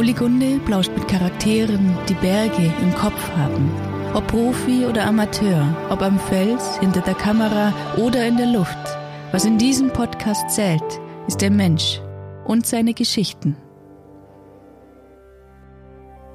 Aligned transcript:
Uli 0.00 0.14
Gunde 0.14 0.58
plauscht 0.64 0.92
mit 0.96 1.06
Charakteren, 1.08 1.94
die 2.08 2.14
Berge 2.14 2.72
im 2.80 2.94
Kopf 2.94 3.30
haben. 3.36 3.70
Ob 4.14 4.26
Profi 4.28 4.86
oder 4.86 5.04
Amateur, 5.04 5.76
ob 5.90 6.00
am 6.00 6.18
Fels, 6.18 6.78
hinter 6.78 7.02
der 7.02 7.12
Kamera 7.12 7.70
oder 7.98 8.26
in 8.26 8.38
der 8.38 8.46
Luft. 8.46 8.78
Was 9.30 9.44
in 9.44 9.58
diesem 9.58 9.92
Podcast 9.92 10.48
zählt, 10.48 10.82
ist 11.26 11.42
der 11.42 11.50
Mensch 11.50 12.00
und 12.46 12.64
seine 12.64 12.94
Geschichten. 12.94 13.58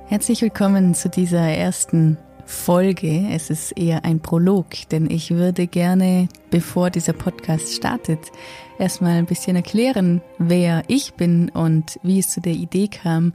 Herzlich 0.06 0.44
willkommen 0.44 0.94
zu 0.94 1.10
dieser 1.10 1.40
ersten 1.40 2.20
Folge. 2.46 3.28
Es 3.32 3.50
ist 3.50 3.72
eher 3.78 4.06
ein 4.06 4.20
Prolog, 4.20 4.68
denn 4.92 5.10
ich 5.10 5.32
würde 5.32 5.68
gerne, 5.68 6.28
bevor 6.52 6.90
dieser 6.90 7.14
Podcast 7.14 7.74
startet, 7.74 8.20
erstmal 8.78 9.18
ein 9.18 9.26
bisschen 9.26 9.56
erklären, 9.56 10.22
wer 10.38 10.84
ich 10.88 11.14
bin 11.14 11.50
und 11.50 12.00
wie 12.04 12.20
es 12.20 12.30
zu 12.30 12.42
der 12.42 12.54
Idee 12.54 12.88
kam 12.88 13.34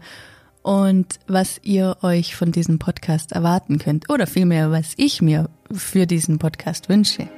und 0.62 1.18
was 1.26 1.60
ihr 1.62 1.96
euch 2.02 2.36
von 2.36 2.52
diesem 2.52 2.78
Podcast 2.78 3.32
erwarten 3.32 3.78
könnt 3.78 4.10
oder 4.10 4.26
vielmehr, 4.26 4.70
was 4.70 4.92
ich 4.96 5.22
mir 5.22 5.48
für 5.72 6.06
diesen 6.06 6.38
Podcast 6.38 6.88
wünsche. 6.88 7.28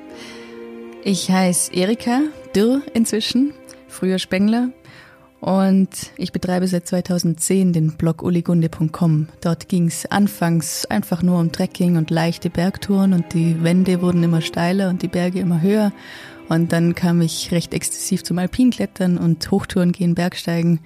Ich 1.04 1.30
heiße 1.30 1.72
Erika 1.72 2.20
Dürr 2.54 2.82
inzwischen, 2.94 3.52
früher 3.88 4.18
Spengler 4.18 4.70
und 5.42 5.88
ich 6.18 6.30
betreibe 6.30 6.68
seit 6.68 6.86
2010 6.86 7.72
den 7.72 7.96
Blog 7.96 8.22
uligunde.com. 8.22 9.26
Dort 9.40 9.68
ging 9.68 9.88
es 9.88 10.06
anfangs 10.06 10.86
einfach 10.86 11.20
nur 11.24 11.40
um 11.40 11.50
Trekking 11.50 11.96
und 11.96 12.10
leichte 12.10 12.48
Bergtouren 12.48 13.12
und 13.12 13.34
die 13.34 13.60
Wände 13.64 14.02
wurden 14.02 14.22
immer 14.22 14.40
steiler 14.40 14.88
und 14.88 15.02
die 15.02 15.08
Berge 15.08 15.40
immer 15.40 15.60
höher. 15.60 15.90
Und 16.48 16.70
dann 16.70 16.94
kam 16.94 17.20
ich 17.20 17.50
recht 17.50 17.74
exzessiv 17.74 18.22
zum 18.22 18.38
Alpinklettern 18.38 19.18
und 19.18 19.50
Hochtouren 19.50 19.90
gehen, 19.90 20.14
Bergsteigen. 20.14 20.78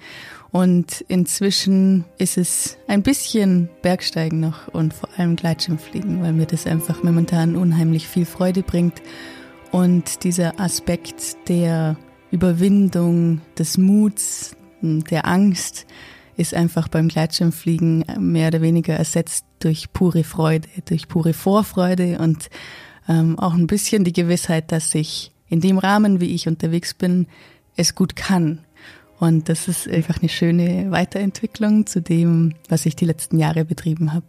Und 0.49 1.05
inzwischen 1.07 2.05
ist 2.17 2.39
es 2.39 2.79
ein 2.87 3.03
bisschen 3.03 3.69
Bergsteigen 3.83 4.39
noch 4.39 4.69
und 4.69 4.91
vor 4.91 5.09
allem 5.17 5.35
Gleitschirmfliegen, 5.35 6.23
weil 6.23 6.33
mir 6.33 6.47
das 6.47 6.65
einfach 6.65 7.03
momentan 7.03 7.55
unheimlich 7.55 8.07
viel 8.07 8.25
Freude 8.25 8.63
bringt. 8.63 9.03
Und 9.69 10.23
dieser 10.23 10.59
Aspekt 10.59 11.47
der 11.47 11.95
Überwindung 12.31 13.41
des 13.57 13.77
Muts, 13.77 14.55
der 14.81 15.25
Angst 15.25 15.85
ist 16.35 16.53
einfach 16.53 16.87
beim 16.87 17.07
Gleitschirmfliegen 17.07 18.05
mehr 18.19 18.49
oder 18.49 18.61
weniger 18.61 18.93
ersetzt 18.93 19.45
durch 19.59 19.91
pure 19.91 20.23
Freude, 20.23 20.67
durch 20.85 21.07
pure 21.07 21.33
Vorfreude 21.33 22.19
und 22.19 22.49
ähm, 23.09 23.39
auch 23.39 23.53
ein 23.53 23.67
bisschen 23.67 24.03
die 24.03 24.13
Gewissheit, 24.13 24.71
dass 24.71 24.93
ich 24.93 25.31
in 25.49 25.61
dem 25.61 25.77
Rahmen, 25.77 26.19
wie 26.19 26.35
ich 26.35 26.47
unterwegs 26.47 26.93
bin, 26.93 27.27
es 27.75 27.95
gut 27.95 28.15
kann. 28.15 28.59
Und 29.19 29.49
das 29.49 29.67
ist 29.67 29.87
einfach 29.87 30.19
eine 30.19 30.29
schöne 30.29 30.91
Weiterentwicklung 30.91 31.87
zu 31.87 32.01
dem, 32.01 32.53
was 32.69 32.85
ich 32.85 32.95
die 32.95 33.05
letzten 33.05 33.39
Jahre 33.39 33.65
betrieben 33.65 34.13
habe. 34.13 34.27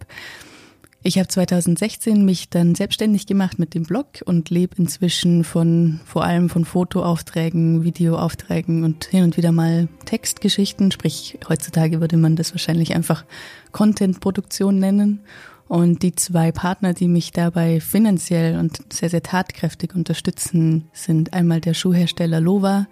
Ich 1.03 1.17
habe 1.17 1.29
2016 1.29 2.25
mich 2.25 2.51
dann 2.51 2.75
selbstständig 2.75 3.27
gemacht 3.27 3.59
mit 3.61 3.75
dem 3.75 3.85
Blog 3.85 4.07
und 4.25 4.51
lebe 4.51 4.75
inzwischen 4.79 5.45
von 5.45 6.01
vor 6.05 6.25
allem 6.25 6.49
von 6.49 6.65
Fotoaufträgen, 6.65 7.85
Videoaufträgen 7.85 8.83
und 8.83 9.05
hin 9.05 9.23
und 9.23 9.37
wieder 9.37 9.53
mal 9.53 9.89
Textgeschichten. 10.07 10.91
Sprich, 10.91 11.39
heutzutage 11.49 12.01
würde 12.01 12.17
man 12.17 12.35
das 12.35 12.53
wahrscheinlich 12.53 12.97
einfach 12.97 13.25
Contentproduktion 13.71 14.81
nennen. 14.81 15.21
Und 15.69 16.03
die 16.03 16.15
zwei 16.15 16.51
Partner, 16.51 16.95
die 16.95 17.09
mich 17.09 17.31
dabei 17.31 17.81
finanziell 17.81 18.59
und 18.59 18.93
sehr, 18.93 19.11
sehr 19.11 19.23
tatkräftig 19.23 19.95
unterstützen, 19.95 20.89
sind 20.93 21.33
einmal 21.33 21.61
der 21.61 21.75
Schuhhersteller 21.75 22.41
Lova 22.41 22.89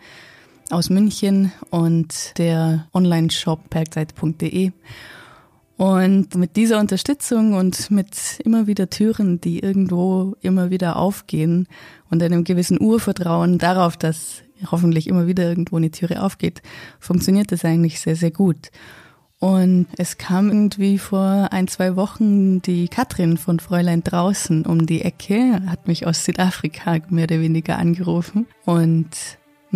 aus 0.70 0.91
München 0.91 1.53
und 1.70 2.39
der 2.39 2.87
Online-Shop 2.93 3.69
bergseite.de. 3.70 4.73
Und 5.77 6.35
mit 6.35 6.57
dieser 6.57 6.81
Unterstützung 6.81 7.53
und 7.53 7.91
mit 7.91 8.41
immer 8.45 8.67
wieder 8.67 8.89
Türen, 8.89 9.41
die 9.41 9.61
irgendwo 9.61 10.35
immer 10.41 10.70
wieder 10.70 10.97
aufgehen 10.97 11.69
und 12.11 12.23
einem 12.23 12.45
gewissen 12.45 12.81
Urvertrauen 12.81 13.59
darauf, 13.59 13.97
dass 13.97 14.42
hoffentlich 14.70 15.07
immer 15.07 15.27
wieder 15.27 15.45
irgendwo 15.45 15.77
eine 15.77 15.91
Türe 15.91 16.23
aufgeht, 16.23 16.63
funktioniert 16.98 17.53
das 17.53 17.65
eigentlich 17.65 18.01
sehr, 18.01 18.17
sehr 18.17 18.31
gut. 18.31 18.70
Und 19.39 19.86
es 19.98 20.17
kam 20.17 20.48
irgendwie 20.48 20.97
vor 20.97 21.48
ein, 21.51 21.69
zwei 21.69 21.95
Wochen 21.95 22.63
die 22.63 22.89
Katrin 22.89 23.36
von 23.36 23.61
Fräulein 23.61 24.03
draußen 24.03 24.65
um 24.65 24.86
die 24.86 25.03
Ecke, 25.03 25.61
hat 25.67 25.89
mich 25.89 26.07
aus 26.07 26.25
Südafrika 26.25 26.98
mehr 27.11 27.25
oder 27.25 27.41
weniger 27.41 27.77
angerufen 27.77 28.47
und 28.65 29.09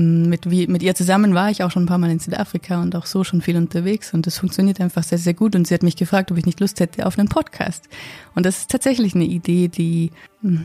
mit, 0.00 0.50
wie, 0.50 0.66
mit 0.66 0.82
ihr 0.82 0.94
zusammen 0.94 1.34
war 1.34 1.50
ich 1.50 1.62
auch 1.62 1.70
schon 1.70 1.84
ein 1.84 1.86
paar 1.86 1.98
Mal 1.98 2.10
in 2.10 2.18
Südafrika 2.18 2.80
und 2.80 2.94
auch 2.96 3.06
so 3.06 3.24
schon 3.24 3.40
viel 3.40 3.56
unterwegs 3.56 4.14
und 4.14 4.26
das 4.26 4.38
funktioniert 4.38 4.80
einfach 4.80 5.02
sehr, 5.02 5.18
sehr 5.18 5.34
gut. 5.34 5.54
Und 5.54 5.66
sie 5.66 5.74
hat 5.74 5.82
mich 5.82 5.96
gefragt, 5.96 6.30
ob 6.30 6.38
ich 6.38 6.46
nicht 6.46 6.60
Lust 6.60 6.80
hätte 6.80 7.06
auf 7.06 7.18
einen 7.18 7.28
Podcast. 7.28 7.88
Und 8.34 8.46
das 8.46 8.58
ist 8.58 8.70
tatsächlich 8.70 9.14
eine 9.14 9.24
Idee, 9.24 9.68
die 9.68 10.10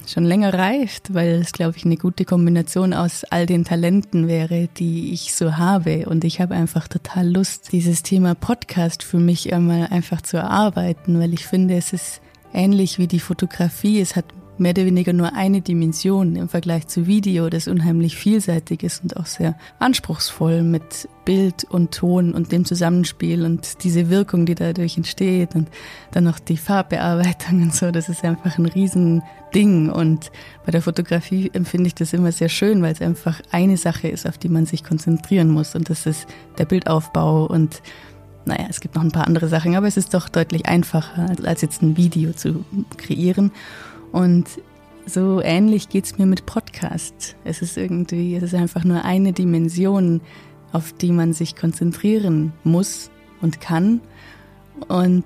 schon 0.08 0.24
länger 0.24 0.54
reift, 0.54 1.14
weil 1.14 1.42
es, 1.42 1.52
glaube 1.52 1.78
ich, 1.78 1.86
eine 1.86 1.98
gute 1.98 2.24
Kombination 2.24 2.94
aus 2.94 3.26
all 3.26 3.46
den 3.46 3.66
Talenten 3.66 4.28
wäre, 4.28 4.70
die 4.78 5.12
ich 5.12 5.36
so 5.36 5.58
habe. 5.58 6.06
Und 6.08 6.24
ich 6.24 6.40
habe 6.40 6.56
einfach 6.56 6.88
total 6.88 7.28
Lust, 7.28 7.72
dieses 7.72 8.04
Thema 8.04 8.36
Podcast 8.36 9.04
für 9.04 9.20
mich 9.20 9.54
einmal 9.54 9.88
einfach 9.88 10.22
zu 10.22 10.38
erarbeiten, 10.38 11.20
weil 11.20 11.34
ich 11.34 11.46
finde, 11.46 11.76
es 11.76 11.92
ist 11.92 12.22
ähnlich 12.54 13.00
wie 13.00 13.08
die 13.08 13.20
Fotografie. 13.20 14.00
Es 14.00 14.16
hat 14.16 14.26
mehr 14.58 14.72
oder 14.72 14.86
weniger 14.86 15.14
nur 15.14 15.34
eine 15.34 15.62
Dimension 15.62 16.36
im 16.36 16.48
Vergleich 16.48 16.88
zu 16.88 17.08
Video, 17.08 17.50
das 17.50 17.68
unheimlich 17.68 18.16
vielseitig 18.16 18.84
ist 18.84 19.04
und 19.04 19.18
auch 19.18 19.26
sehr 19.26 19.58
anspruchsvoll 19.80 20.64
mit 20.64 21.10
Bild 21.26 21.66
und 21.66 21.94
Ton 21.94 22.34
und 22.34 22.52
dem 22.52 22.66
Zusammenspiel 22.66 23.44
und 23.44 23.84
diese 23.84 24.10
Wirkung, 24.10 24.46
die 24.46 24.56
dadurch 24.56 24.96
entsteht 24.98 25.56
und 25.56 25.70
dann 26.12 26.24
noch 26.24 26.40
die 26.40 26.58
Farbbearbeitung 26.58 27.64
und 27.64 27.76
so, 27.76 27.92
das 27.92 28.08
ist 28.08 28.24
einfach 28.24 28.58
ein 28.58 28.66
Riesending 28.66 29.90
und 29.90 30.32
bei 30.66 30.72
der 30.72 30.82
Fotografie 30.82 31.50
empfinde 31.54 31.88
ich 31.88 31.96
das 31.96 32.14
immer 32.14 32.32
sehr 32.32 32.50
schön, 32.50 32.82
weil 32.82 32.94
es 32.94 33.02
einfach 33.02 33.42
eine 33.52 33.78
Sache 33.78 34.08
ist, 34.08 34.28
auf 34.28 34.38
die 34.38 34.50
man 34.50 34.66
sich 34.66 34.84
konzentrieren 34.84 35.50
muss 35.50 35.76
und 35.76 35.90
das 35.90 36.06
ist 36.06 36.28
der 36.58 36.66
Bildaufbau 36.66 37.46
und 37.46 37.82
naja, 38.46 38.68
es 38.70 38.80
gibt 38.80 38.96
noch 38.96 39.02
ein 39.02 39.12
paar 39.12 39.26
andere 39.26 39.48
Sachen, 39.48 39.76
aber 39.76 39.88
es 39.88 39.98
ist 39.98 40.14
doch 40.14 40.30
deutlich 40.30 40.68
einfacher, 40.68 41.36
als 41.44 41.62
jetzt 41.62 41.82
ein 41.82 41.98
Video 41.98 42.32
zu 42.32 42.64
kreieren. 42.96 43.52
Und 44.12 44.46
so 45.06 45.42
ähnlich 45.42 45.90
geht's 45.90 46.18
mir 46.18 46.26
mit 46.26 46.46
Podcast. 46.46 47.36
Es 47.44 47.62
ist 47.62 47.78
irgendwie, 47.78 48.36
es 48.36 48.44
ist 48.44 48.56
einfach 48.56 48.84
nur 48.84 49.06
eine 49.06 49.34
Dimension, 49.34 50.22
auf 50.72 50.94
die 50.94 51.12
man 51.12 51.34
sich 51.34 51.56
konzentrieren 51.56 52.54
muss 52.64 53.12
und 53.42 53.62
kann. 53.62 54.02
Und 54.88 55.26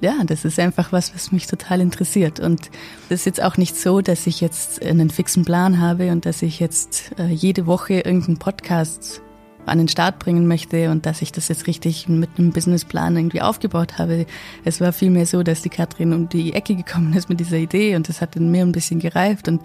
ja, 0.00 0.22
das 0.24 0.44
ist 0.44 0.60
einfach 0.60 0.92
was, 0.92 1.14
was 1.14 1.32
mich 1.32 1.46
total 1.46 1.80
interessiert. 1.80 2.38
Und 2.38 2.70
es 3.08 3.20
ist 3.20 3.26
jetzt 3.26 3.42
auch 3.42 3.56
nicht 3.56 3.76
so, 3.76 4.00
dass 4.00 4.26
ich 4.26 4.40
jetzt 4.40 4.82
einen 4.84 5.10
fixen 5.10 5.44
Plan 5.44 5.80
habe 5.80 6.12
und 6.12 6.26
dass 6.26 6.42
ich 6.42 6.60
jetzt 6.60 7.12
äh, 7.18 7.26
jede 7.26 7.66
Woche 7.66 7.94
irgendeinen 7.94 8.38
Podcast 8.38 9.22
an 9.68 9.78
den 9.78 9.88
Start 9.88 10.18
bringen 10.18 10.46
möchte 10.46 10.90
und 10.90 11.06
dass 11.06 11.22
ich 11.22 11.32
das 11.32 11.48
jetzt 11.48 11.66
richtig 11.66 12.08
mit 12.08 12.30
einem 12.38 12.52
Businessplan 12.52 13.16
irgendwie 13.16 13.42
aufgebaut 13.42 13.98
habe. 13.98 14.26
Es 14.64 14.80
war 14.80 14.92
vielmehr 14.92 15.26
so, 15.26 15.42
dass 15.42 15.62
die 15.62 15.68
Katrin 15.68 16.12
um 16.12 16.28
die 16.28 16.54
Ecke 16.54 16.74
gekommen 16.74 17.12
ist 17.14 17.28
mit 17.28 17.40
dieser 17.40 17.58
Idee 17.58 17.96
und 17.96 18.08
das 18.08 18.20
hat 18.20 18.36
in 18.36 18.50
mir 18.50 18.62
ein 18.62 18.72
bisschen 18.72 19.00
gereift 19.00 19.48
und 19.48 19.60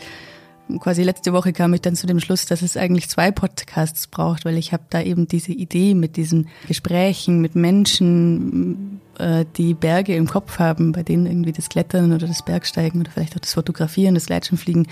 quasi 0.80 1.04
letzte 1.04 1.34
Woche 1.34 1.54
kam 1.54 1.74
ich 1.74 1.82
dann 1.82 1.96
zu 1.96 2.08
dem 2.08 2.20
Schluss, 2.20 2.46
dass 2.46 2.62
es 2.62 2.78
eigentlich 2.78 3.10
zwei 3.10 3.32
Podcasts 3.32 4.08
braucht, 4.08 4.46
weil 4.46 4.58
ich 4.58 4.74
habe 4.74 4.84
da 4.90 5.02
eben 5.02 5.28
diese 5.28 5.52
Idee 5.52 5.94
mit 5.94 6.16
diesen 6.16 6.48
Gesprächen 6.68 7.42
mit 7.42 7.56
Menschen, 7.56 9.02
äh, 9.18 9.46
die 9.58 9.74
Berge 9.74 10.16
im 10.16 10.28
Kopf 10.28 10.60
haben, 10.60 10.92
bei 10.92 11.04
denen 11.04 11.26
irgendwie 11.26 11.52
das 11.52 11.70
Klettern 11.70 12.14
oder 12.14 12.28
das 12.28 12.44
Bergsteigen 12.44 13.02
oder 13.02 13.12
vielleicht 13.12 13.36
auch 13.36 13.42
das 13.42 13.54
Fotografieren, 13.54 14.16
das 14.16 14.28
Gleitschirmfliegen 14.28 14.88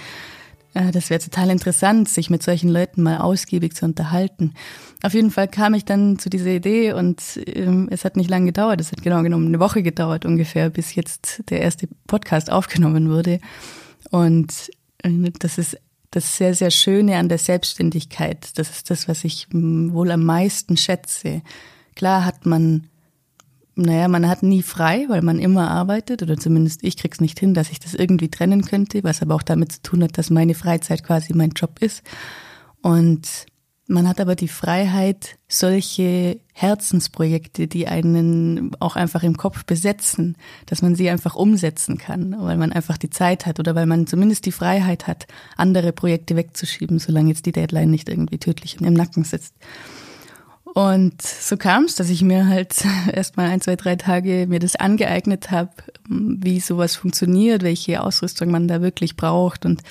das 0.73 1.09
wäre 1.09 1.19
total 1.19 1.49
interessant, 1.49 2.07
sich 2.07 2.29
mit 2.29 2.43
solchen 2.43 2.69
Leuten 2.69 3.03
mal 3.03 3.17
ausgiebig 3.17 3.75
zu 3.75 3.85
unterhalten. 3.85 4.53
Auf 5.03 5.13
jeden 5.13 5.31
Fall 5.31 5.47
kam 5.47 5.73
ich 5.73 5.83
dann 5.83 6.17
zu 6.17 6.29
dieser 6.29 6.51
Idee 6.51 6.93
und 6.93 7.21
ähm, 7.45 7.89
es 7.91 8.05
hat 8.05 8.15
nicht 8.15 8.29
lange 8.29 8.47
gedauert. 8.47 8.79
Es 8.79 8.91
hat 8.91 9.01
genau 9.01 9.21
genommen 9.21 9.47
eine 9.47 9.59
Woche 9.59 9.83
gedauert 9.83 10.25
ungefähr, 10.25 10.69
bis 10.69 10.95
jetzt 10.95 11.43
der 11.49 11.61
erste 11.61 11.87
Podcast 12.07 12.51
aufgenommen 12.51 13.09
wurde. 13.09 13.39
Und 14.11 14.71
äh, 15.03 15.31
das 15.39 15.57
ist 15.57 15.77
das 16.11 16.37
sehr, 16.37 16.53
sehr 16.53 16.71
Schöne 16.71 17.17
an 17.17 17.29
der 17.29 17.37
Selbstständigkeit. 17.37 18.57
Das 18.57 18.69
ist 18.69 18.89
das, 18.89 19.07
was 19.07 19.23
ich 19.23 19.47
wohl 19.51 20.11
am 20.11 20.23
meisten 20.23 20.77
schätze. 20.77 21.41
Klar 21.95 22.25
hat 22.25 22.45
man 22.45 22.87
naja, 23.81 24.07
man 24.07 24.27
hat 24.27 24.43
nie 24.43 24.63
frei, 24.63 25.05
weil 25.09 25.21
man 25.21 25.39
immer 25.39 25.69
arbeitet 25.69 26.21
oder 26.23 26.37
zumindest 26.37 26.83
ich 26.83 26.97
krieg's 26.97 27.21
nicht 27.21 27.39
hin, 27.39 27.53
dass 27.53 27.71
ich 27.71 27.79
das 27.79 27.93
irgendwie 27.93 28.29
trennen 28.29 28.63
könnte, 28.63 29.03
was 29.03 29.21
aber 29.21 29.35
auch 29.35 29.43
damit 29.43 29.71
zu 29.71 29.81
tun 29.81 30.03
hat, 30.03 30.17
dass 30.17 30.29
meine 30.29 30.55
Freizeit 30.55 31.03
quasi 31.03 31.33
mein 31.33 31.51
Job 31.51 31.79
ist. 31.79 32.03
Und 32.81 33.27
man 33.87 34.07
hat 34.07 34.21
aber 34.21 34.35
die 34.35 34.47
Freiheit, 34.47 35.37
solche 35.49 36.39
Herzensprojekte, 36.53 37.67
die 37.67 37.87
einen 37.87 38.71
auch 38.79 38.95
einfach 38.95 39.23
im 39.23 39.35
Kopf 39.35 39.65
besetzen, 39.65 40.37
dass 40.65 40.81
man 40.81 40.95
sie 40.95 41.09
einfach 41.09 41.35
umsetzen 41.35 41.97
kann, 41.97 42.35
weil 42.39 42.57
man 42.57 42.71
einfach 42.71 42.97
die 42.97 43.09
Zeit 43.09 43.45
hat 43.45 43.59
oder 43.59 43.75
weil 43.75 43.87
man 43.87 44.07
zumindest 44.07 44.45
die 44.45 44.53
Freiheit 44.53 45.07
hat, 45.07 45.27
andere 45.57 45.91
Projekte 45.91 46.37
wegzuschieben, 46.37 46.99
solange 46.99 47.29
jetzt 47.29 47.45
die 47.45 47.51
Deadline 47.51 47.91
nicht 47.91 48.07
irgendwie 48.07 48.37
tödlich 48.37 48.79
im 48.79 48.93
Nacken 48.93 49.25
sitzt. 49.25 49.55
Und 50.73 51.21
so 51.21 51.57
kam 51.57 51.83
es, 51.83 51.95
dass 51.95 52.09
ich 52.09 52.21
mir 52.21 52.47
halt 52.47 52.85
erstmal 53.13 53.47
ein, 53.49 53.61
zwei, 53.61 53.75
drei 53.75 53.95
Tage 53.95 54.45
mir 54.47 54.59
das 54.59 54.75
angeeignet 54.75 55.51
habe, 55.51 55.71
wie 56.07 56.59
sowas 56.59 56.95
funktioniert, 56.95 57.63
welche 57.63 58.01
Ausrüstung 58.01 58.51
man 58.51 58.67
da 58.67 58.81
wirklich 58.81 59.17
braucht. 59.17 59.65
Und 59.65 59.81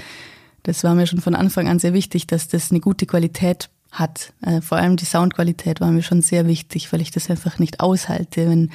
das 0.62 0.82
war 0.84 0.94
mir 0.94 1.06
schon 1.06 1.20
von 1.20 1.34
Anfang 1.34 1.68
an 1.68 1.78
sehr 1.78 1.92
wichtig, 1.92 2.26
dass 2.26 2.48
das 2.48 2.70
eine 2.70 2.80
gute 2.80 3.06
Qualität 3.06 3.68
hat. 3.92 4.32
Äh, 4.42 4.60
vor 4.60 4.78
allem 4.78 4.96
die 4.96 5.04
Soundqualität 5.04 5.80
war 5.80 5.90
mir 5.90 6.02
schon 6.02 6.22
sehr 6.22 6.46
wichtig, 6.46 6.92
weil 6.92 7.00
ich 7.00 7.10
das 7.10 7.28
einfach 7.28 7.58
nicht 7.58 7.80
aushalte, 7.80 8.48
wenn 8.48 8.70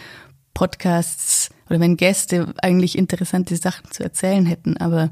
Podcasts 0.54 1.50
oder 1.70 1.80
wenn 1.80 1.98
Gäste 1.98 2.54
eigentlich 2.62 2.98
interessante 2.98 3.56
Sachen 3.58 3.92
zu 3.92 4.04
erzählen 4.04 4.46
hätten, 4.46 4.78
aber 4.78 5.12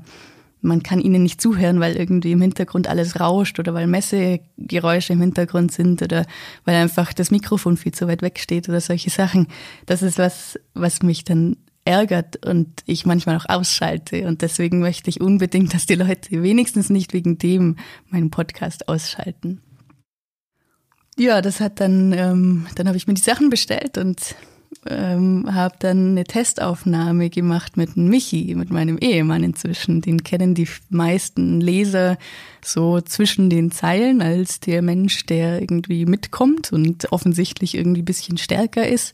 man 0.64 0.84
kann 0.84 1.00
ihnen 1.00 1.24
nicht 1.24 1.42
zuhören, 1.42 1.80
weil 1.80 1.96
irgendwie 1.96 2.32
im 2.32 2.42
Hintergrund 2.42 2.88
alles 2.88 3.20
rauscht 3.20 3.60
oder 3.60 3.74
weil 3.74 3.88
Messegeräusche 3.88 5.14
im 5.14 5.22
Hintergrund 5.22 5.72
sind 5.72 6.02
oder 6.02 6.26
weil 6.66 6.76
einfach 6.76 7.14
das 7.14 7.32
Mikrofon 7.32 7.78
viel 7.78 7.94
zu 7.94 8.08
weit 8.08 8.22
weg 8.22 8.40
steht 8.40 8.70
oder 8.70 8.82
solche 8.82 9.10
Sachen. 9.10 9.48
Das 9.86 10.02
ist 10.02 10.18
was, 10.18 10.60
was 10.74 11.04
mich 11.04 11.24
dann 11.24 11.58
ärgert 11.86 12.46
und 12.46 12.70
ich 12.86 13.06
manchmal 13.06 13.38
auch 13.38 13.50
ausschalte. 13.50 14.28
Und 14.28 14.42
deswegen 14.42 14.80
möchte 14.80 15.10
ich 15.10 15.22
unbedingt, 15.22 15.74
dass 15.74 15.86
die 15.86 15.96
Leute 15.96 16.42
wenigstens 16.44 16.90
nicht 16.90 17.14
wegen 17.14 17.38
dem 17.38 17.78
meinen 18.10 18.30
Podcast 18.30 18.88
ausschalten. 18.88 19.62
Ja, 21.18 21.42
das 21.42 21.60
hat 21.60 21.80
dann, 21.80 22.12
ähm, 22.14 22.68
dann 22.76 22.88
habe 22.88 22.98
ich 22.98 23.08
mir 23.08 23.14
die 23.14 23.22
Sachen 23.22 23.50
bestellt 23.50 23.98
und 23.98 24.36
ähm, 24.88 25.48
habe 25.54 25.76
dann 25.80 26.12
eine 26.12 26.24
Testaufnahme 26.24 27.30
gemacht 27.30 27.78
mit 27.78 27.96
Michi, 27.98 28.56
mit 28.56 28.70
meinem 28.70 28.98
Ehemann 28.98 29.44
inzwischen. 29.44 30.02
Den 30.02 30.24
kennen 30.24 30.56
die 30.56 30.68
meisten 30.90 31.62
Leser 31.62 32.18
so 32.64 33.02
zwischen 33.02 33.50
den 33.50 33.72
Zeilen 33.72 34.22
als 34.22 34.60
der 34.60 34.82
Mensch, 34.82 35.26
der 35.26 35.62
irgendwie 35.62 36.06
mitkommt 36.06 36.72
und 36.72 37.12
offensichtlich 37.12 37.76
irgendwie 37.76 38.02
bisschen 38.02 38.38
stärker 38.38 38.88
ist. 38.88 39.14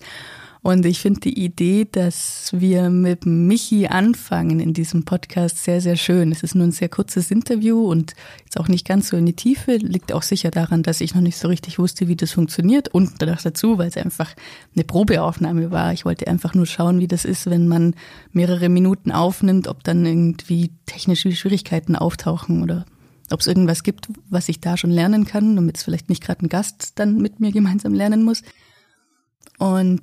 Und 0.62 0.86
ich 0.86 1.00
finde 1.00 1.22
die 1.22 1.42
Idee, 1.42 1.88
dass 1.90 2.50
wir 2.52 2.90
mit 2.90 3.26
Michi 3.26 3.88
anfangen 3.88 4.60
in 4.60 4.74
diesem 4.74 5.06
Podcast 5.06 5.64
sehr, 5.64 5.80
sehr 5.80 5.96
schön. 5.96 6.34
Es 6.34 6.44
ist 6.44 6.54
nur 6.54 6.68
ein 6.68 6.74
sehr 6.74 6.90
kurzes 6.90 7.32
Interview 7.32 7.90
und 7.90 8.14
jetzt 8.44 8.60
auch 8.60 8.68
nicht 8.68 8.86
ganz 8.86 9.08
so 9.08 9.16
in 9.16 9.26
die 9.26 9.36
Tiefe. 9.36 9.78
Liegt 9.78 10.12
auch 10.12 10.22
sicher 10.22 10.52
daran, 10.52 10.84
dass 10.84 11.00
ich 11.00 11.16
noch 11.16 11.22
nicht 11.22 11.38
so 11.38 11.48
richtig 11.48 11.80
wusste, 11.80 12.10
wie 12.10 12.18
das 12.18 12.34
funktioniert. 12.34 12.90
Und 12.90 13.14
danach 13.20 13.42
dazu, 13.42 13.78
weil 13.78 13.88
es 13.88 13.96
einfach 13.96 14.36
eine 14.76 14.84
Probeaufnahme 14.84 15.72
war. 15.72 15.94
Ich 15.94 16.04
wollte 16.04 16.28
einfach 16.28 16.54
nur 16.54 16.66
schauen, 16.66 17.00
wie 17.00 17.08
das 17.08 17.24
ist, 17.24 17.50
wenn 17.50 17.70
man 17.70 17.96
mehrere 18.34 18.68
Minuten 18.68 19.14
aufnimmt, 19.14 19.70
ob 19.70 19.86
dann 19.86 20.06
irgendwie 20.06 20.72
technische 20.86 21.32
Schwierigkeiten 21.32 21.96
auftauchen 21.96 22.64
oder 22.64 22.86
ob 23.32 23.40
es 23.40 23.48
irgendwas 23.48 23.84
gibt, 23.84 24.10
was 24.30 24.50
ich 24.50 24.60
da 24.60 24.76
schon 24.76 24.92
lernen 24.92 25.24
kann, 25.24 25.56
damit 25.56 25.78
es 25.78 25.84
vielleicht 25.84 26.10
nicht 26.10 26.24
gerade 26.24 26.46
ein 26.46 26.50
Gast 26.50 27.00
dann 27.00 27.18
mit 27.18 27.40
mir 27.40 27.54
gemeinsam 27.54 27.94
lernen 27.94 28.24
muss. 28.24 28.42
Und 29.58 30.02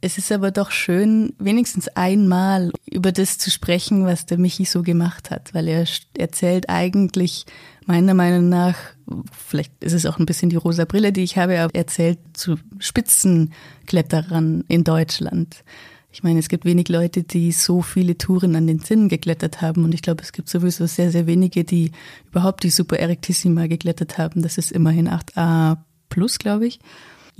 es 0.00 0.18
ist 0.18 0.30
aber 0.30 0.50
doch 0.50 0.70
schön, 0.70 1.34
wenigstens 1.38 1.88
einmal 1.88 2.70
über 2.86 3.12
das 3.12 3.38
zu 3.38 3.50
sprechen, 3.50 4.04
was 4.04 4.26
der 4.26 4.38
Michi 4.38 4.64
so 4.64 4.82
gemacht 4.82 5.30
hat, 5.30 5.54
weil 5.54 5.68
er 5.68 5.84
erzählt 6.16 6.68
eigentlich 6.68 7.46
meiner 7.86 8.14
Meinung 8.14 8.48
nach, 8.48 8.76
vielleicht 9.32 9.72
ist 9.82 9.94
es 9.94 10.06
auch 10.06 10.18
ein 10.18 10.26
bisschen 10.26 10.50
die 10.50 10.56
rosa 10.56 10.84
Brille, 10.84 11.12
die 11.12 11.22
ich 11.22 11.36
habe, 11.36 11.58
aber 11.60 11.74
erzählt 11.74 12.18
zu 12.34 12.56
Spitzenkletterern 12.78 14.64
in 14.68 14.84
Deutschland. 14.84 15.64
Ich 16.10 16.22
meine, 16.22 16.38
es 16.38 16.48
gibt 16.48 16.64
wenig 16.64 16.88
Leute, 16.88 17.22
die 17.22 17.52
so 17.52 17.82
viele 17.82 18.16
Touren 18.16 18.56
an 18.56 18.66
den 18.66 18.80
Zinnen 18.80 19.08
geklettert 19.08 19.62
haben 19.62 19.84
und 19.84 19.94
ich 19.94 20.02
glaube, 20.02 20.22
es 20.22 20.32
gibt 20.32 20.48
sowieso 20.48 20.86
sehr, 20.86 21.10
sehr 21.10 21.26
wenige, 21.26 21.64
die 21.64 21.92
überhaupt 22.30 22.62
die 22.62 22.70
Super 22.70 22.98
Erectissima 22.98 23.66
geklettert 23.66 24.16
haben. 24.18 24.42
Das 24.42 24.58
ist 24.58 24.70
immerhin 24.72 25.08
8a 25.08 25.78
plus, 26.08 26.38
glaube 26.38 26.66
ich 26.66 26.78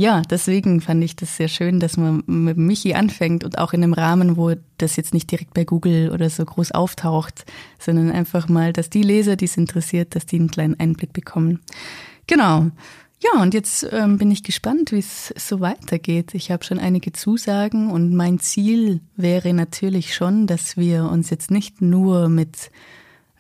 ja, 0.01 0.23
deswegen 0.23 0.81
fand 0.81 1.03
ich 1.03 1.17
das 1.17 1.37
sehr 1.37 1.49
schön, 1.49 1.81
dass 1.81 1.97
man 1.97 2.23
mit 2.27 2.57
Michi 2.57 2.95
anfängt 2.95 3.43
und 3.43 3.59
auch 3.59 3.73
in 3.73 3.83
einem 3.83 3.95
Rahmen, 3.95 4.37
wo 4.37 4.53
das 4.79 4.95
jetzt 4.95 5.13
nicht 5.13 5.29
direkt 5.29 5.55
bei 5.55 5.65
Google 5.65 6.13
oder 6.13 6.31
so 6.31 6.45
groß 6.45 6.71
auftaucht, 6.71 7.45
sondern 7.81 8.13
einfach 8.13 8.49
mal, 8.49 8.73
dass 8.73 8.91
die 8.91 9.03
Leser, 9.03 9.35
die 9.35 9.47
es 9.47 9.57
interessiert, 9.57 10.15
dass 10.15 10.25
die 10.25 10.37
einen 10.37 10.53
kleinen 10.53 10.79
Einblick 10.79 11.13
bekommen. 11.13 11.59
Genau. 12.29 12.71
Ja, 13.21 13.43
und 13.43 13.55
jetzt 13.55 13.89
ähm, 13.91 14.19
bin 14.19 14.31
ich 14.31 14.45
gespannt, 14.45 14.93
wie 14.93 15.01
es 15.01 15.35
so 15.37 15.59
weitergeht. 15.59 16.33
Ich 16.33 16.53
habe 16.53 16.63
schon 16.63 16.79
einige 16.79 17.11
Zusagen 17.11 17.91
und 17.91 18.15
mein 18.15 18.39
Ziel 18.39 19.01
wäre 19.17 19.53
natürlich 19.53 20.15
schon, 20.15 20.47
dass 20.47 20.77
wir 20.77 21.11
uns 21.11 21.29
jetzt 21.29 21.51
nicht 21.51 21.83
nur 21.83 22.29
mit 22.29 22.71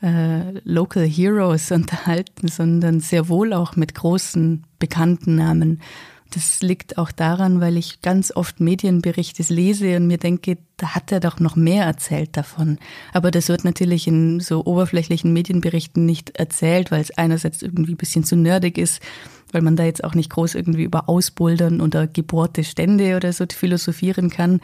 äh, 0.03 0.59
Local 0.65 1.07
Heroes 1.07 1.71
unterhalten, 1.71 2.49
sondern 2.49 2.99
sehr 2.99 3.29
wohl 3.29 3.53
auch 3.53 3.77
mit 3.77 3.95
großen 3.95 4.65
bekannten 4.81 5.37
Namen. 5.37 5.81
Das 6.31 6.61
liegt 6.61 6.99
auch 6.99 7.11
daran, 7.11 7.61
weil 7.61 7.79
ich 7.79 8.03
ganz 8.03 8.35
oft 8.35 8.61
Medienberichte 8.61 9.43
lese 9.53 9.97
und 9.97 10.07
mir 10.07 10.19
denke, 10.19 10.59
da 10.77 10.95
hat 10.95 11.11
er 11.11 11.21
doch 11.21 11.41
noch 11.41 11.57
mehr 11.57 11.87
erzählt 11.87 12.37
davon. 12.37 12.79
Aber 13.15 13.31
das 13.31 13.49
wird 13.49 13.65
natürlich 13.65 14.07
in 14.07 14.39
so 14.41 14.65
oberflächlichen 14.65 15.33
Medienberichten 15.33 16.05
nicht 16.05 16.37
erzählt, 16.37 16.91
weil 16.91 17.01
es 17.01 17.17
einerseits 17.17 17.63
irgendwie 17.63 17.93
ein 17.95 17.99
bisschen 17.99 18.25
zu 18.25 18.37
nerdig 18.37 18.77
ist, 18.77 19.01
weil 19.53 19.63
man 19.63 19.77
da 19.77 19.85
jetzt 19.85 20.05
auch 20.05 20.15
nicht 20.15 20.29
groß 20.29 20.55
irgendwie 20.55 20.85
über 20.85 21.09
Ausbouldern 21.09 21.81
oder 21.81 22.07
gebohrte 22.07 22.63
Stände 22.63 23.17
oder 23.17 23.33
so 23.33 23.47
philosophieren 23.51 24.29
kann. 24.29 24.61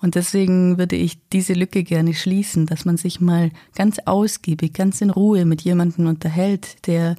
Und 0.00 0.14
deswegen 0.14 0.78
würde 0.78 0.94
ich 0.94 1.18
diese 1.32 1.54
Lücke 1.54 1.82
gerne 1.82 2.14
schließen, 2.14 2.66
dass 2.66 2.84
man 2.84 2.96
sich 2.96 3.20
mal 3.20 3.50
ganz 3.74 3.98
ausgiebig, 4.04 4.72
ganz 4.72 5.00
in 5.00 5.10
Ruhe 5.10 5.44
mit 5.44 5.62
jemandem 5.62 6.06
unterhält, 6.06 6.86
der 6.86 7.16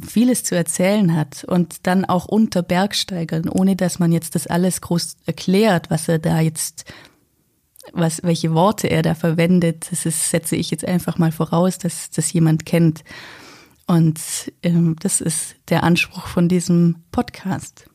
vieles 0.00 0.44
zu 0.44 0.54
erzählen 0.54 1.14
hat 1.14 1.44
und 1.44 1.86
dann 1.86 2.04
auch 2.04 2.26
unter 2.26 2.62
Bergsteigern, 2.62 3.48
ohne 3.48 3.76
dass 3.76 3.98
man 3.98 4.12
jetzt 4.12 4.34
das 4.34 4.46
alles 4.46 4.80
groß 4.80 5.16
erklärt, 5.26 5.90
was 5.90 6.08
er 6.08 6.18
da 6.18 6.40
jetzt, 6.40 6.84
was, 7.92 8.22
welche 8.22 8.52
Worte 8.52 8.88
er 8.88 9.02
da 9.02 9.14
verwendet. 9.14 9.86
Das 9.90 10.06
ist, 10.06 10.30
setze 10.30 10.56
ich 10.56 10.70
jetzt 10.70 10.84
einfach 10.84 11.18
mal 11.18 11.32
voraus, 11.32 11.78
dass 11.78 12.10
das 12.10 12.32
jemand 12.32 12.66
kennt. 12.66 13.04
Und 13.86 14.20
ähm, 14.62 14.96
das 14.98 15.20
ist 15.20 15.56
der 15.68 15.84
Anspruch 15.84 16.26
von 16.26 16.48
diesem 16.48 16.96
Podcast. 17.12 17.88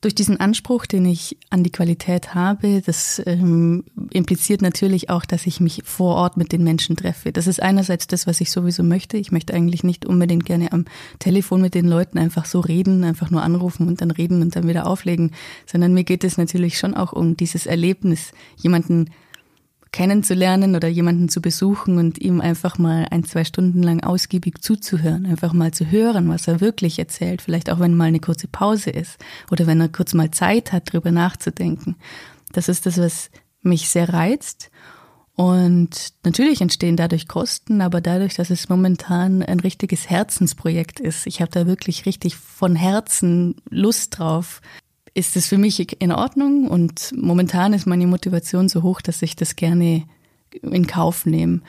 Durch 0.00 0.14
diesen 0.14 0.38
Anspruch, 0.38 0.86
den 0.86 1.04
ich 1.06 1.36
an 1.50 1.64
die 1.64 1.72
Qualität 1.72 2.34
habe, 2.34 2.82
das 2.86 3.20
ähm, 3.26 3.84
impliziert 4.10 4.62
natürlich 4.62 5.10
auch, 5.10 5.24
dass 5.24 5.46
ich 5.46 5.60
mich 5.60 5.82
vor 5.84 6.14
Ort 6.14 6.36
mit 6.36 6.52
den 6.52 6.62
Menschen 6.62 6.96
treffe. 6.96 7.32
Das 7.32 7.48
ist 7.48 7.60
einerseits 7.60 8.06
das, 8.06 8.26
was 8.28 8.40
ich 8.40 8.52
sowieso 8.52 8.84
möchte. 8.84 9.16
Ich 9.16 9.32
möchte 9.32 9.54
eigentlich 9.54 9.82
nicht 9.82 10.06
unbedingt 10.06 10.44
gerne 10.44 10.72
am 10.72 10.84
Telefon 11.18 11.60
mit 11.60 11.74
den 11.74 11.88
Leuten 11.88 12.18
einfach 12.18 12.44
so 12.44 12.60
reden, 12.60 13.02
einfach 13.02 13.30
nur 13.30 13.42
anrufen 13.42 13.88
und 13.88 14.00
dann 14.00 14.12
reden 14.12 14.40
und 14.40 14.54
dann 14.54 14.68
wieder 14.68 14.86
auflegen, 14.86 15.32
sondern 15.66 15.94
mir 15.94 16.04
geht 16.04 16.22
es 16.22 16.38
natürlich 16.38 16.78
schon 16.78 16.94
auch 16.94 17.12
um 17.12 17.36
dieses 17.36 17.66
Erlebnis, 17.66 18.32
jemanden 18.56 19.10
kennenzulernen 19.92 20.76
oder 20.76 20.88
jemanden 20.88 21.28
zu 21.28 21.40
besuchen 21.40 21.98
und 21.98 22.18
ihm 22.18 22.40
einfach 22.40 22.78
mal 22.78 23.06
ein, 23.10 23.24
zwei 23.24 23.44
Stunden 23.44 23.82
lang 23.82 24.02
ausgiebig 24.02 24.62
zuzuhören, 24.62 25.26
einfach 25.26 25.52
mal 25.52 25.72
zu 25.72 25.90
hören, 25.90 26.28
was 26.28 26.48
er 26.48 26.60
wirklich 26.60 26.98
erzählt, 26.98 27.42
vielleicht 27.42 27.70
auch 27.70 27.80
wenn 27.80 27.94
mal 27.94 28.04
eine 28.04 28.20
kurze 28.20 28.48
Pause 28.48 28.90
ist 28.90 29.18
oder 29.50 29.66
wenn 29.66 29.80
er 29.80 29.88
kurz 29.88 30.14
mal 30.14 30.30
Zeit 30.30 30.72
hat, 30.72 30.92
drüber 30.92 31.10
nachzudenken. 31.10 31.96
Das 32.52 32.68
ist 32.68 32.86
das, 32.86 32.98
was 32.98 33.30
mich 33.62 33.88
sehr 33.88 34.12
reizt. 34.12 34.70
Und 35.34 36.14
natürlich 36.24 36.60
entstehen 36.60 36.96
dadurch 36.96 37.28
Kosten, 37.28 37.80
aber 37.80 38.00
dadurch, 38.00 38.34
dass 38.34 38.50
es 38.50 38.68
momentan 38.68 39.42
ein 39.42 39.60
richtiges 39.60 40.10
Herzensprojekt 40.10 40.98
ist, 40.98 41.28
ich 41.28 41.40
habe 41.40 41.52
da 41.52 41.66
wirklich 41.66 42.06
richtig 42.06 42.34
von 42.34 42.74
Herzen 42.74 43.54
Lust 43.70 44.18
drauf, 44.18 44.60
ist 45.18 45.36
es 45.36 45.48
für 45.48 45.58
mich 45.58 46.00
in 46.00 46.12
Ordnung 46.12 46.68
und 46.68 47.12
momentan 47.16 47.72
ist 47.72 47.86
meine 47.86 48.06
Motivation 48.06 48.68
so 48.68 48.82
hoch, 48.82 49.00
dass 49.00 49.20
ich 49.22 49.36
das 49.36 49.56
gerne 49.56 50.04
in 50.62 50.86
Kauf 50.86 51.26
nehme. 51.26 51.60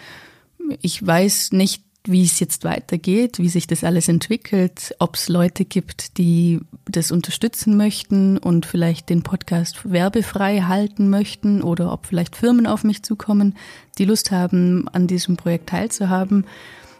Ich 0.82 1.06
weiß 1.06 1.52
nicht, 1.54 1.84
wie 2.06 2.24
es 2.24 2.40
jetzt 2.40 2.64
weitergeht, 2.64 3.40
wie 3.40 3.50
sich 3.50 3.68
das 3.68 3.84
alles 3.84 4.08
entwickelt, 4.08 4.96
ob 5.00 5.16
es 5.16 5.30
Leute 5.30 5.66
gibt, 5.66 6.18
die 6.18 6.60
das 6.86 7.12
unterstützen 7.12 7.76
möchten 7.76 8.38
und 8.38 8.66
vielleicht 8.66 9.10
den 9.10 9.22
Podcast 9.22 9.92
werbefrei 9.92 10.62
halten 10.62 11.10
möchten 11.10 11.62
oder 11.62 11.92
ob 11.92 12.06
vielleicht 12.06 12.36
Firmen 12.36 12.68
auf 12.68 12.84
mich 12.84 13.04
zukommen, 13.04 13.56
die 13.98 14.06
Lust 14.06 14.32
haben, 14.32 14.88
an 14.90 15.08
diesem 15.08 15.38
Projekt 15.38 15.70
teilzuhaben. 15.70 16.46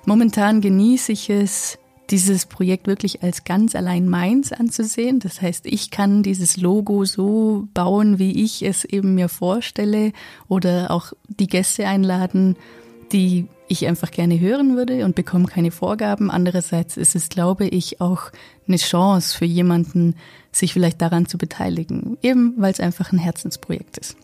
Momentan 0.06 0.62
genieße 0.62 1.12
ich 1.12 1.30
es, 1.30 1.79
dieses 2.10 2.46
Projekt 2.46 2.88
wirklich 2.88 3.24
als 3.24 3.44
ganz 3.44 3.76
allein 3.76 4.08
meins 4.08 4.52
anzusehen. 4.52 5.20
Das 5.20 5.42
heißt, 5.42 5.66
ich 5.66 5.92
kann 5.92 6.24
dieses 6.24 6.58
Logo 6.58 7.06
so 7.06 7.68
bauen, 7.74 8.20
wie 8.20 8.44
ich 8.44 8.64
es 8.64 8.84
eben 8.86 9.16
mir 9.16 9.30
vorstelle 9.30 10.14
oder 10.48 10.92
auch 10.92 11.14
die 11.28 11.48
Gäste 11.48 11.88
einladen, 11.88 12.56
die 13.12 13.48
ich 13.68 13.88
einfach 13.88 14.12
gerne 14.12 14.40
hören 14.40 14.76
würde 14.76 15.06
und 15.06 15.16
bekomme 15.16 15.46
keine 15.46 15.72
Vorgaben. 15.72 16.32
Andererseits 16.32 16.98
ist 16.98 17.16
es, 17.16 17.30
glaube 17.30 17.68
ich, 17.68 18.02
auch 18.02 18.32
eine 18.68 18.78
Chance 18.78 19.38
für 19.38 19.46
jemanden, 19.46 20.16
sich 20.52 20.74
vielleicht 20.74 21.02
daran 21.02 21.28
zu 21.28 21.38
beteiligen, 21.38 22.18
eben 22.24 22.56
weil 22.58 22.72
es 22.72 22.80
einfach 22.80 23.12
ein 23.12 23.20
Herzensprojekt 23.20 24.00
ist. 24.00 24.18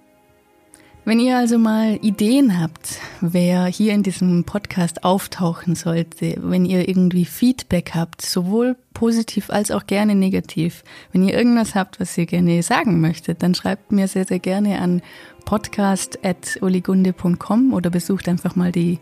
Wenn 1.07 1.19
ihr 1.19 1.37
also 1.37 1.59
mal 1.59 1.99
Ideen 2.01 2.59
habt, 2.59 2.99
wer 3.21 3.67
hier 3.67 3.93
in 3.93 4.01
diesem 4.01 4.43
Podcast 4.43 5.03
auftauchen 5.03 5.75
sollte, 5.75 6.33
wenn 6.39 6.65
ihr 6.65 6.89
irgendwie 6.89 7.25
Feedback 7.25 7.91
habt, 7.93 8.23
sowohl 8.23 8.75
positiv 8.95 9.51
als 9.51 9.69
auch 9.69 9.85
gerne 9.85 10.15
negativ, 10.15 10.83
wenn 11.11 11.21
ihr 11.21 11.37
irgendwas 11.37 11.75
habt, 11.75 11.99
was 11.99 12.17
ihr 12.17 12.25
gerne 12.25 12.63
sagen 12.63 13.01
möchtet, 13.01 13.43
dann 13.43 13.53
schreibt 13.53 13.91
mir 13.91 14.07
sehr, 14.07 14.25
sehr 14.25 14.39
gerne 14.39 14.81
an 14.81 15.03
podcast.oligunde.com 15.45 17.73
oder 17.73 17.91
besucht 17.91 18.27
einfach 18.27 18.55
mal 18.55 18.71
die 18.71 18.97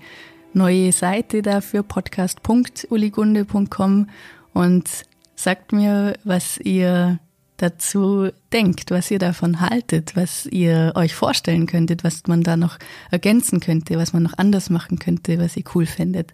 neue 0.52 0.92
Seite 0.92 1.42
dafür, 1.42 1.84
podcast.oligunde.com 1.84 4.10
und 4.52 4.90
sagt 5.36 5.72
mir, 5.72 6.16
was 6.26 6.58
ihr 6.58 7.20
dazu 7.58 8.30
denkt, 8.52 8.92
was 8.92 9.12
ihr 9.12 9.20
davon 9.20 9.60
haltet, 9.60 10.16
was 10.16 10.46
ihr 10.48 10.94
euch 10.96 11.14
vorstellen 11.16 11.66
könntet, 11.66 12.04
was 12.04 12.24
man 12.28 12.44
da 12.44 12.58
noch 12.58 12.78
ergänzen 13.12 13.60
könnte, 13.60 13.98
was 13.98 14.14
man 14.14 14.24
noch 14.24 14.38
anders 14.38 14.70
machen 14.70 15.00
könnte, 15.00 15.40
was 15.40 15.56
ihr 15.58 15.64
cool 15.76 15.86
findet. 15.86 16.34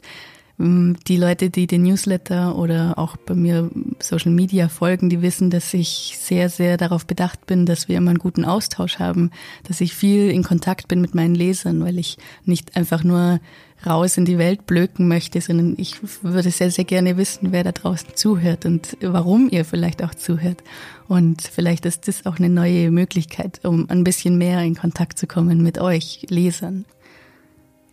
Mm, 0.60 0.96
die 1.08 1.16
Leute, 1.16 1.50
die 1.50 1.68
den 1.68 1.84
Newsletter 1.84 2.58
oder 2.58 2.98
auch 2.98 3.16
bei 3.16 3.34
mir 3.34 3.72
Social 4.00 4.34
Media 4.34 4.68
folgen, 4.68 5.10
die 5.10 5.22
wissen, 5.22 5.50
dass 5.50 5.74
ich 5.74 6.18
sehr, 6.20 6.50
sehr 6.50 6.76
darauf 6.76 7.06
bedacht 7.06 7.46
bin, 7.46 7.66
dass 7.66 7.88
wir 7.88 7.96
immer 7.96 8.10
einen 8.10 8.20
guten 8.20 8.44
Austausch 8.44 9.00
haben, 9.00 9.32
dass 9.64 9.80
ich 9.80 9.96
viel 9.96 10.30
in 10.30 10.44
Kontakt 10.44 10.90
bin 10.90 11.00
mit 11.00 11.16
meinen 11.16 11.34
Lesern, 11.34 11.82
weil 11.82 11.98
ich 11.98 12.18
nicht 12.44 12.76
einfach 12.76 13.06
nur 13.06 13.40
raus 13.86 14.18
in 14.18 14.26
die 14.26 14.38
Welt 14.38 14.66
blöken 14.66 15.08
möchte, 15.08 15.40
sondern 15.40 15.76
ich 15.78 15.96
würde 16.22 16.52
sehr, 16.52 16.72
sehr 16.72 16.84
gerne 16.84 17.16
wissen, 17.16 17.54
wer 17.54 17.64
da 17.64 17.72
draußen 17.72 18.10
zuhört 18.16 18.66
und 18.66 18.98
warum 19.02 19.48
ihr 19.50 19.64
vielleicht 19.64 20.04
auch 20.04 20.14
zuhört. 20.14 20.62
Und 21.08 21.42
vielleicht 21.42 21.86
ist 21.86 22.10
das 22.10 22.26
auch 22.26 22.38
eine 22.38 22.50
neue 22.50 22.92
Möglichkeit, 22.92 23.62
um 23.64 23.90
ein 23.90 24.04
bisschen 24.04 24.38
mehr 24.38 24.62
in 24.64 24.76
Kontakt 24.76 25.18
zu 25.18 25.26
kommen 25.26 25.64
mit 25.64 25.80
euch 25.80 26.26
Lesern. 26.28 26.84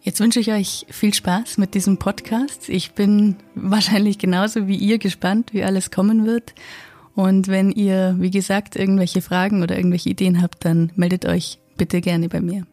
Jetzt 0.07 0.21
wünsche 0.21 0.39
ich 0.39 0.53
euch 0.53 0.87
viel 0.89 1.13
Spaß 1.13 1.59
mit 1.59 1.75
diesem 1.75 1.97
Podcast. 1.97 2.69
Ich 2.69 2.93
bin 2.93 3.35
wahrscheinlich 3.57 4.19
genauso 4.19 4.69
wie 4.69 4.77
ihr 4.77 4.99
gespannt, 4.99 5.53
wie 5.53 5.65
alles 5.65 5.91
kommen 5.91 6.25
wird. 6.25 6.55
Und 7.17 7.49
wenn 7.49 7.73
ihr, 7.73 8.15
wie 8.21 8.31
gesagt, 8.31 8.77
irgendwelche 8.77 9.21
Fragen 9.21 9.65
oder 9.65 9.77
irgendwelche 9.77 10.09
Ideen 10.09 10.41
habt, 10.41 10.65
dann 10.65 10.93
meldet 10.95 11.27
euch 11.27 11.59
bitte 11.77 12.01
gerne 12.01 12.29
bei 12.29 12.41
mir. 12.41 12.69